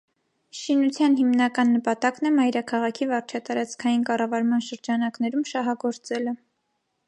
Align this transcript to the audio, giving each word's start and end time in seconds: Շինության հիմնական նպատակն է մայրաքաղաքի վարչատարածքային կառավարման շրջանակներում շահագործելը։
Շինության 0.59 1.17
հիմնական 1.19 1.69
նպատակն 1.73 2.29
է 2.31 2.31
մայրաքաղաքի 2.39 3.09
վարչատարածքային 3.13 4.09
կառավարման 4.11 4.67
շրջանակներում 4.71 5.49
շահագործելը։ 5.53 6.39